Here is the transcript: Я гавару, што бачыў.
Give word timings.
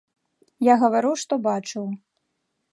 Я 0.67 0.77
гавару, 0.85 1.13
што 1.25 1.33
бачыў. 1.51 1.85